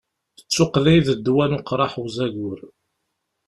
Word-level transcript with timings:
D 0.45 0.49
tuqqda 0.53 0.91
i 0.97 0.99
d 1.07 1.07
ddwa 1.15 1.45
n 1.49 1.57
uqraḥ 1.59 1.93
n 1.97 2.01
uzagur. 2.03 2.59